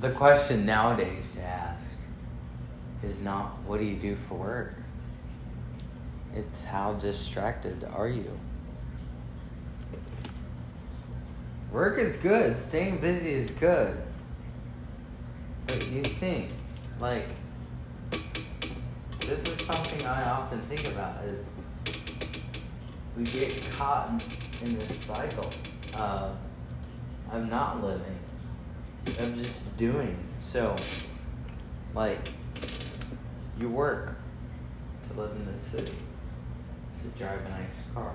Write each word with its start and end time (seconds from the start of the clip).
the 0.00 0.10
question 0.10 0.66
nowadays 0.66 1.32
to 1.32 1.42
ask 1.42 1.96
is 3.02 3.22
not 3.22 3.58
what 3.66 3.78
do 3.78 3.86
you 3.86 3.96
do 3.96 4.14
for 4.16 4.34
work? 4.34 4.74
It's 6.34 6.64
how 6.64 6.94
distracted 6.94 7.84
are 7.94 8.08
you? 8.08 8.38
Work 11.72 11.98
is 11.98 12.16
good, 12.18 12.56
staying 12.56 12.98
busy 12.98 13.32
is 13.32 13.50
good. 13.52 13.96
But 15.66 15.86
you 15.88 16.02
think, 16.02 16.50
like, 17.00 17.26
this 19.20 19.42
is 19.42 19.66
something 19.66 20.06
I 20.06 20.30
often 20.30 20.60
think 20.62 20.86
about 20.88 21.24
is 21.24 21.48
we 23.16 23.24
get 23.24 23.68
caught 23.72 24.10
in, 24.10 24.68
in 24.68 24.78
this 24.78 24.96
cycle 24.96 25.50
of, 25.98 26.36
of 27.32 27.48
not 27.48 27.82
living, 27.82 28.18
of 29.08 29.36
just 29.36 29.76
doing. 29.76 30.16
So, 30.40 30.74
like, 31.94 32.28
you 33.58 33.68
work 33.68 34.16
to 35.08 35.20
live 35.20 35.32
in 35.32 35.52
the 35.52 35.58
city, 35.58 35.94
to 37.02 37.18
drive 37.18 37.40
a 37.46 37.48
nice 37.50 37.82
car, 37.94 38.14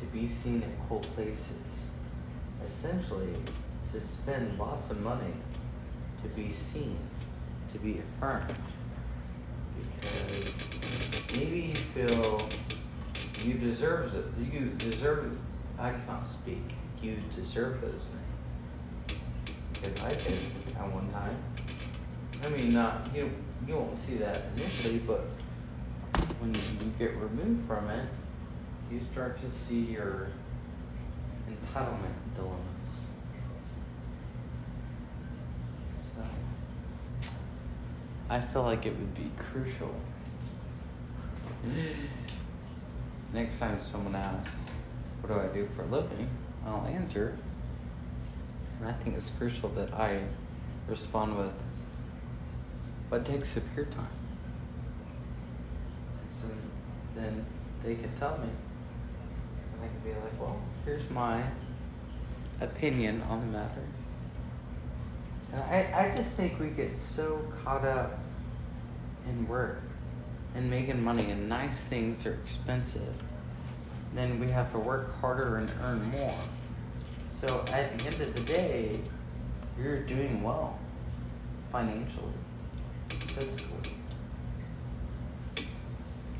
to 0.00 0.06
be 0.06 0.28
seen 0.28 0.62
at 0.62 0.88
cool 0.88 1.00
places, 1.00 1.40
essentially, 2.66 3.34
to 3.92 4.00
spend 4.00 4.58
lots 4.58 4.90
of 4.90 5.00
money 5.00 5.34
to 6.22 6.28
be 6.28 6.52
seen, 6.52 6.98
to 7.72 7.78
be 7.78 7.98
affirmed. 7.98 8.54
Because 10.00 11.36
maybe 11.36 11.60
you 11.60 11.74
feel 11.74 12.48
you 13.44 13.54
deserve 13.54 14.14
it. 14.14 14.24
You 14.52 14.70
deserve. 14.70 15.38
I 15.78 15.92
cannot 15.92 16.26
speak. 16.26 16.62
You 17.02 17.18
deserve 17.34 17.80
those 17.80 17.92
things. 17.92 18.35
I 20.02 20.08
did 20.10 20.38
at 20.78 20.92
one 20.92 21.08
time. 21.10 21.36
I 22.44 22.48
mean, 22.48 22.74
not 22.74 23.08
you. 23.14 23.30
You 23.66 23.76
won't 23.76 23.96
see 23.96 24.16
that 24.16 24.42
initially, 24.56 24.98
but 24.98 25.26
when 26.40 26.52
you 26.54 26.92
get 26.98 27.16
removed 27.16 27.66
from 27.66 27.88
it, 27.90 28.06
you 28.90 29.00
start 29.00 29.40
to 29.40 29.50
see 29.50 29.80
your 29.80 30.28
entitlement 31.48 32.14
dilemmas. 32.34 33.06
So, 36.00 36.22
I 38.28 38.40
feel 38.40 38.62
like 38.62 38.86
it 38.86 38.96
would 38.96 39.14
be 39.14 39.30
crucial. 39.36 39.94
Next 43.32 43.58
time 43.58 43.80
someone 43.80 44.14
asks, 44.14 44.70
What 45.20 45.32
do 45.32 45.40
I 45.40 45.52
do 45.52 45.68
for 45.74 45.82
a 45.82 45.86
living? 45.86 46.28
I'll 46.64 46.86
answer. 46.86 47.38
And 48.86 48.94
I 48.94 48.98
think 49.02 49.16
it's 49.16 49.30
crucial 49.30 49.68
that 49.70 49.92
I 49.94 50.20
respond 50.86 51.36
with, 51.36 51.52
What 53.08 53.24
takes 53.24 53.56
up 53.56 53.64
your 53.74 53.86
time? 53.86 54.06
So 56.30 56.46
then 57.16 57.44
they 57.82 57.96
can 57.96 58.14
tell 58.16 58.38
me. 58.38 58.44
And 58.44 59.82
I 59.82 59.88
can 59.88 59.98
be 60.04 60.10
like, 60.10 60.40
Well, 60.40 60.60
here's 60.84 61.10
my 61.10 61.42
opinion 62.60 63.22
on 63.22 63.40
the 63.40 63.58
matter. 63.58 63.82
And 65.52 65.62
I, 65.64 66.12
I 66.12 66.16
just 66.16 66.36
think 66.36 66.60
we 66.60 66.68
get 66.68 66.96
so 66.96 67.40
caught 67.64 67.84
up 67.84 68.20
in 69.28 69.48
work 69.48 69.82
and 70.54 70.70
making 70.70 71.02
money, 71.02 71.32
and 71.32 71.48
nice 71.48 71.82
things 71.82 72.24
are 72.24 72.34
expensive. 72.34 73.14
Then 74.14 74.38
we 74.38 74.48
have 74.50 74.70
to 74.72 74.78
work 74.78 75.20
harder 75.20 75.56
and 75.56 75.70
earn 75.82 76.08
more. 76.12 76.38
So 77.40 77.62
at 77.70 77.98
the 77.98 78.06
end 78.06 78.20
of 78.22 78.34
the 78.34 78.40
day, 78.40 78.98
you're 79.78 80.00
doing 80.00 80.42
well 80.42 80.78
financially, 81.70 82.32
physically. 83.10 83.92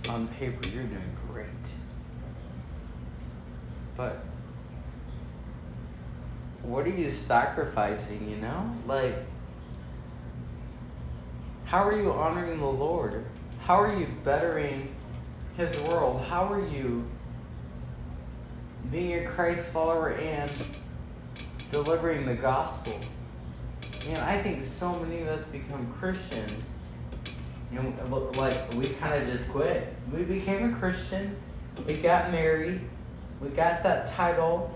On 0.09 0.27
paper, 0.29 0.69
you're 0.69 0.85
doing 0.85 1.17
great. 1.31 1.47
But 3.95 4.25
what 6.63 6.87
are 6.87 6.91
you 6.91 7.13
sacrificing, 7.13 8.31
you 8.31 8.37
know? 8.37 8.75
Like, 8.87 9.17
how 11.67 11.87
are 11.87 12.01
you 12.01 12.11
honoring 12.11 12.59
the 12.59 12.65
Lord? 12.65 13.27
How 13.61 13.79
are 13.79 13.95
you 13.95 14.07
bettering 14.25 14.95
His 15.59 15.79
world? 15.83 16.23
How 16.23 16.51
are 16.51 16.67
you 16.67 17.07
being 18.91 19.27
a 19.27 19.29
Christ 19.29 19.69
follower 19.69 20.13
and 20.13 20.51
delivering 21.71 22.27
the 22.27 22.35
gospel? 22.35 22.99
And 24.09 24.19
I 24.19 24.41
think 24.41 24.65
so 24.65 24.99
many 25.01 25.23
of 25.23 25.29
us 25.29 25.45
become 25.45 25.93
Christians, 25.99 26.63
and 27.73 28.37
like 28.37 28.75
we 28.75 28.87
kind 29.01 29.23
of 29.23 29.29
just 29.29 29.51
quit. 29.51 29.93
We 30.13 30.23
became 30.23 30.73
a 30.73 30.79
Christian, 30.79 31.37
we 31.87 31.95
got 31.95 32.31
married, 32.31 32.81
we 33.41 33.49
got 33.49 33.83
that 33.83 34.09
title. 34.13 34.73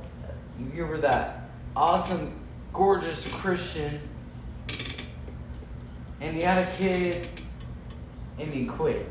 You 0.74 0.84
were 0.86 0.98
that 0.98 1.48
awesome, 1.74 2.34
gorgeous 2.72 3.26
Christian, 3.32 4.00
and 6.20 6.36
he 6.36 6.42
had 6.42 6.66
a 6.66 6.70
kid, 6.76 7.26
and 8.38 8.50
he 8.50 8.66
quit. 8.66 9.06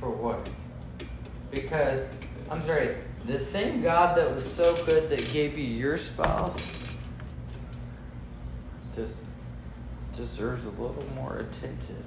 For 0.00 0.10
what? 0.10 0.50
Because, 1.50 2.06
I'm 2.50 2.62
sorry, 2.66 2.96
the 3.26 3.38
same 3.38 3.82
God 3.82 4.16
that 4.16 4.34
was 4.34 4.50
so 4.50 4.74
good 4.84 5.08
that 5.10 5.32
gave 5.32 5.56
you 5.56 5.64
your 5.64 5.96
spouse 5.96 6.72
just 8.96 9.18
deserves 10.12 10.66
a 10.66 10.70
little 10.70 11.04
more 11.14 11.36
attention 11.36 12.04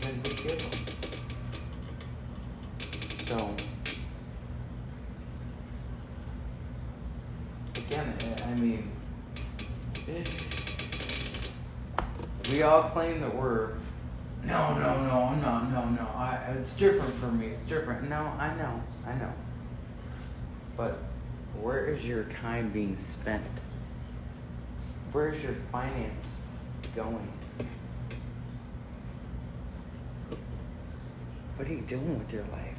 than 0.00 0.22
we 0.22 0.30
give 0.42 0.60
him. 0.60 0.70
So, 3.26 3.54
again, 7.74 8.14
I 8.46 8.54
mean, 8.60 8.90
eh, 10.08 10.24
we 12.52 12.62
all 12.62 12.84
claim 12.84 13.20
that 13.20 13.34
we're, 13.34 13.70
no, 14.46 14.78
no, 14.78 15.04
no, 15.04 15.22
I'm 15.24 15.42
not, 15.42 15.70
no, 15.72 15.88
no, 15.88 16.08
I, 16.14 16.38
it's 16.56 16.72
different 16.72 17.14
for 17.16 17.26
me, 17.32 17.46
it's 17.48 17.64
different. 17.64 18.08
No, 18.08 18.32
I 18.38 18.54
know, 18.56 18.80
I 19.04 19.14
know. 19.14 19.32
But 20.76 20.98
where 21.60 21.86
is 21.86 22.04
your 22.04 22.24
time 22.24 22.70
being 22.70 22.96
spent? 22.98 23.44
Where 25.10 25.32
is 25.32 25.42
your 25.42 25.54
finance 25.72 26.38
going? 26.94 27.32
What 31.56 31.68
are 31.68 31.72
you 31.72 31.80
doing 31.80 32.18
with 32.18 32.32
your 32.32 32.44
life? 32.52 32.78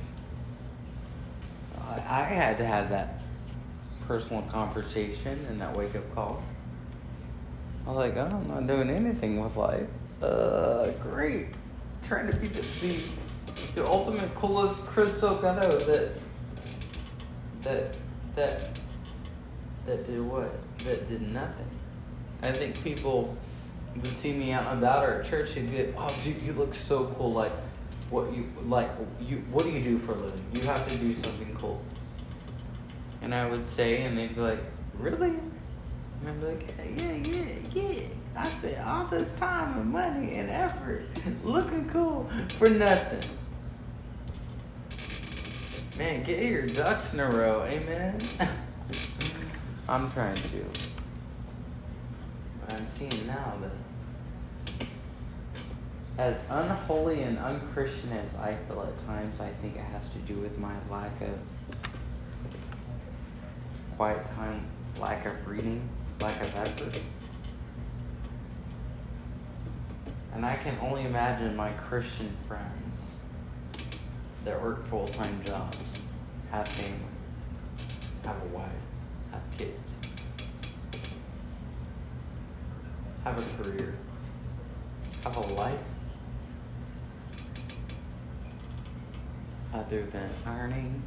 I, 1.81 2.21
I 2.21 2.23
had 2.23 2.57
to 2.59 2.65
have 2.65 2.89
that 2.91 3.21
personal 4.07 4.43
conversation 4.43 5.45
and 5.49 5.59
that 5.59 5.75
wake 5.75 5.95
up 5.95 6.15
call. 6.15 6.41
I 7.85 7.89
was 7.89 7.97
like, 7.97 8.15
oh, 8.15 8.29
I'm 8.31 8.47
not 8.47 8.67
doing 8.67 8.89
anything 8.89 9.41
with 9.41 9.57
life. 9.57 9.87
Uh, 10.21 10.91
great. 11.03 11.47
Trying 12.07 12.31
to 12.31 12.37
be 12.37 12.47
the, 12.47 12.61
the, 12.81 12.99
the 13.75 13.87
ultimate 13.87 14.33
coolest 14.35 14.85
Crystal 14.85 15.35
Gato 15.35 15.77
that, 15.79 16.11
that, 17.61 17.95
that, 18.35 18.69
that 19.85 20.05
did 20.07 20.21
what? 20.21 20.51
That 20.79 21.07
did 21.09 21.21
nothing. 21.33 21.69
I 22.43 22.51
think 22.51 22.81
people 22.83 23.35
would 23.95 24.07
see 24.07 24.31
me 24.31 24.51
out 24.51 24.67
and 24.67 24.79
about 24.79 25.03
or 25.03 25.21
at 25.21 25.29
church 25.29 25.57
and 25.57 25.69
get, 25.69 25.93
oh, 25.97 26.07
dude, 26.23 26.41
you 26.43 26.53
look 26.53 26.73
so 26.73 27.13
cool. 27.17 27.33
Like, 27.33 27.51
what 28.09 28.33
you 28.33 28.49
like? 28.65 28.89
You 29.19 29.37
what 29.51 29.65
do 29.65 29.71
you 29.71 29.83
do 29.83 29.97
for 29.97 30.13
a 30.13 30.15
living? 30.15 30.45
You 30.53 30.61
have 30.61 30.87
to 30.87 30.97
do 30.97 31.13
something 31.13 31.55
cool. 31.59 31.81
And 33.21 33.33
I 33.33 33.49
would 33.49 33.67
say, 33.67 34.03
and 34.03 34.17
they'd 34.17 34.33
be 34.33 34.41
like, 34.41 34.59
really? 34.93 35.33
And 36.25 36.41
be 36.41 36.47
like, 36.47 36.73
yeah, 36.97 37.11
yeah, 37.13 37.45
yeah. 37.73 38.07
I 38.35 38.47
spent 38.49 38.85
all 38.85 39.05
this 39.05 39.31
time 39.33 39.79
and 39.79 39.91
money 39.91 40.35
and 40.35 40.49
effort 40.49 41.05
looking 41.43 41.89
cool 41.89 42.29
for 42.49 42.69
nothing. 42.69 43.29
Man, 45.97 46.23
get 46.23 46.43
your 46.43 46.67
ducks 46.67 47.13
in 47.13 47.19
a 47.19 47.29
row, 47.29 47.63
amen. 47.63 48.19
I'm 49.89 50.11
trying 50.11 50.35
to. 50.35 50.65
But 52.61 52.75
I'm 52.75 52.87
seeing 52.87 53.25
now 53.25 53.53
that 53.61 54.87
as 56.17 56.43
unholy 56.49 57.23
and 57.23 57.37
unchristian 57.37 58.11
as 58.11 58.35
I 58.35 58.55
feel 58.67 58.81
at 58.81 59.05
times, 59.05 59.39
I 59.39 59.49
think 59.49 59.75
it 59.75 59.83
has 59.91 60.09
to 60.09 60.17
do 60.19 60.35
with 60.35 60.57
my 60.57 60.73
lack 60.89 61.21
of 61.21 61.37
quiet 63.95 64.25
time, 64.35 64.65
lack 64.99 65.25
of 65.25 65.47
reading, 65.47 65.87
lack 66.21 66.41
of 66.41 66.55
effort. 66.55 67.01
And 70.33 70.45
I 70.45 70.55
can 70.55 70.77
only 70.81 71.05
imagine 71.05 71.55
my 71.55 71.71
Christian 71.71 72.35
friends 72.47 73.13
that 74.45 74.61
work 74.61 74.85
full 74.85 75.07
time 75.07 75.41
jobs, 75.43 75.99
have 76.51 76.67
families, 76.67 77.01
have 78.23 78.41
a 78.41 78.47
wife, 78.47 78.71
have 79.31 79.41
kids. 79.57 79.95
have 83.27 83.39
a 83.39 83.63
career, 83.63 83.93
have 85.21 85.35
a 85.35 85.53
life, 85.53 85.77
other 89.73 90.05
than 90.05 90.29
ironing 90.45 91.03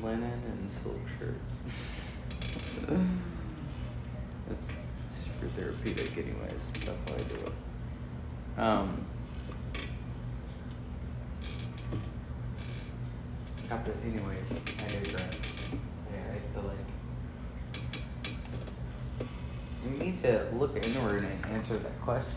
linen 0.00 0.40
and 0.46 0.70
silk 0.70 1.00
shirts. 1.18 1.62
it's 4.50 4.82
super 5.12 5.46
therapeutic, 5.48 6.16
anyways. 6.16 6.72
That's 6.84 7.10
why 7.10 7.16
I 7.16 7.22
do 7.22 7.34
it. 7.46 7.52
Um, 8.60 9.06
but 13.68 13.94
anyways, 14.04 14.50
I 14.78 15.02
digress. 15.02 15.70
Yeah, 16.12 16.34
I 16.34 16.38
feel 16.52 16.64
like 16.64 16.76
we 19.84 20.04
need 20.04 20.16
to 20.22 20.46
look 20.52 20.76
inward 20.84 21.24
and 21.24 21.46
answer 21.52 21.76
that 21.76 22.00
question. 22.02 22.34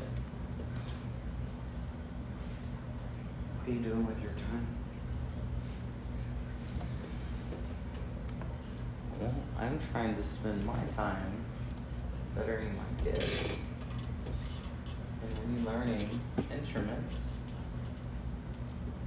What 3.58 3.70
are 3.70 3.72
you 3.72 3.80
doing 3.80 4.06
with 4.06 4.22
your 4.22 4.32
time? 4.32 4.68
Well, 9.20 9.34
I'm 9.64 9.80
trying 9.94 10.14
to 10.14 10.24
spend 10.24 10.66
my 10.66 10.78
time 10.94 11.46
bettering 12.36 12.76
my 12.76 12.84
kids 13.02 13.46
and 15.22 15.66
relearning 15.66 16.10
instruments 16.52 17.38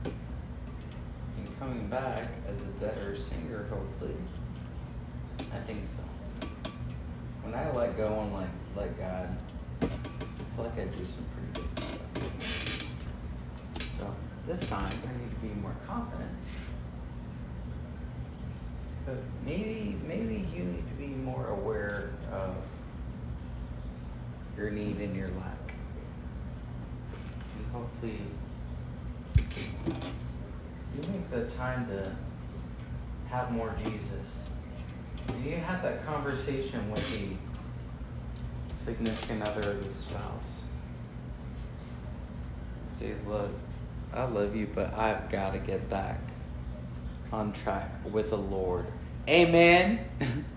and 0.04 1.58
coming 1.60 1.88
back 1.88 2.28
as 2.48 2.62
a 2.62 2.70
better 2.80 3.14
singer, 3.14 3.66
hopefully. 3.68 4.14
I 5.52 5.58
think 5.66 5.82
so. 5.88 6.48
When 7.42 7.54
I 7.54 7.70
let 7.72 7.98
go 7.98 8.18
and 8.20 8.32
like 8.32 8.48
let 8.74 8.98
God, 8.98 9.36
I 9.82 9.86
feel 9.86 10.64
like 10.64 10.78
I 10.78 10.84
do 10.84 11.04
some 11.04 11.26
pretty 11.52 11.68
good 12.14 12.42
stuff. 12.42 12.88
So 13.98 14.14
this 14.46 14.66
time 14.70 14.88
I 14.88 15.12
need 15.20 15.30
to 15.32 15.54
be 15.54 15.60
more 15.60 15.76
confident. 15.86 16.30
But 19.06 19.18
maybe 19.44 19.96
maybe 20.04 20.44
you 20.52 20.64
need 20.64 20.86
to 20.88 20.94
be 20.98 21.06
more 21.06 21.46
aware 21.48 22.10
of 22.32 22.56
your 24.56 24.70
need 24.70 24.96
and 24.96 25.16
your 25.16 25.28
lack. 25.28 25.74
And 27.56 27.66
hopefully 27.72 28.18
you 29.86 31.02
make 31.12 31.30
the 31.30 31.44
time 31.56 31.86
to 31.86 32.12
have 33.28 33.52
more 33.52 33.74
Jesus. 33.84 34.44
And 35.28 35.44
you 35.44 35.56
have 35.56 35.82
that 35.82 36.04
conversation 36.04 36.90
with 36.90 37.08
the 37.12 37.36
significant 38.76 39.46
other 39.46 39.70
of 39.70 39.84
the 39.84 39.90
spouse. 39.90 40.64
Say, 42.88 43.12
look, 43.26 43.50
I 44.12 44.24
love 44.24 44.56
you, 44.56 44.68
but 44.74 44.92
I've 44.94 45.28
got 45.30 45.52
to 45.52 45.58
get 45.58 45.88
back 45.88 46.18
on 47.32 47.52
track 47.52 47.90
with 48.10 48.30
the 48.30 48.38
Lord. 48.38 48.86
Amen. 49.28 50.00